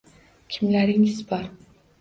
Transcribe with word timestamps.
Kimlaringiz 0.55 1.21
bor 1.31 1.49